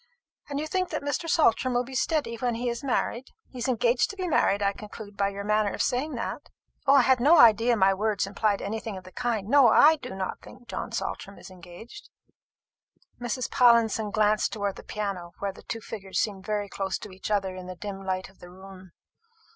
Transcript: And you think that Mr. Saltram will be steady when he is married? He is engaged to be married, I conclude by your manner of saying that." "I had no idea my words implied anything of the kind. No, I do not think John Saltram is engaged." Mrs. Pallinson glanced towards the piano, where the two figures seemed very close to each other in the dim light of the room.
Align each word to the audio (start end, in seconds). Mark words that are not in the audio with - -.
And 0.49 0.59
you 0.59 0.65
think 0.65 0.89
that 0.89 1.03
Mr. 1.03 1.29
Saltram 1.29 1.75
will 1.75 1.83
be 1.83 1.93
steady 1.93 2.33
when 2.35 2.55
he 2.55 2.69
is 2.69 2.83
married? 2.83 3.27
He 3.51 3.59
is 3.59 3.67
engaged 3.67 4.09
to 4.09 4.15
be 4.15 4.27
married, 4.27 4.63
I 4.63 4.73
conclude 4.73 5.15
by 5.15 5.29
your 5.29 5.43
manner 5.43 5.73
of 5.73 5.81
saying 5.83 6.15
that." 6.15 6.49
"I 6.87 7.03
had 7.03 7.19
no 7.19 7.37
idea 7.37 7.75
my 7.77 7.93
words 7.93 8.25
implied 8.25 8.63
anything 8.63 8.97
of 8.97 9.03
the 9.03 9.11
kind. 9.11 9.47
No, 9.47 9.67
I 9.67 9.97
do 9.97 10.15
not 10.15 10.41
think 10.41 10.67
John 10.67 10.91
Saltram 10.91 11.37
is 11.37 11.51
engaged." 11.51 12.09
Mrs. 13.21 13.51
Pallinson 13.51 14.09
glanced 14.09 14.51
towards 14.51 14.77
the 14.77 14.83
piano, 14.83 15.33
where 15.37 15.51
the 15.53 15.61
two 15.61 15.81
figures 15.81 16.19
seemed 16.19 16.47
very 16.47 16.67
close 16.67 16.97
to 16.97 17.11
each 17.11 17.29
other 17.29 17.53
in 17.55 17.67
the 17.67 17.75
dim 17.75 18.03
light 18.03 18.27
of 18.27 18.39
the 18.39 18.49
room. 18.49 18.93